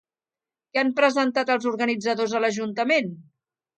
[0.75, 3.13] Què han presentat els organitzadors a l'ajuntament?